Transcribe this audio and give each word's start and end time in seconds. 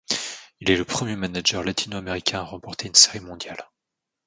Il 0.61 0.71
est 0.71 0.77
le 0.77 0.83
premier 0.83 1.15
manager 1.15 1.63
latino-américain 1.63 2.39
à 2.39 2.45
remporter 2.45 2.87
une 2.87 2.95
Série 2.95 3.19
mondiale. 3.19 3.69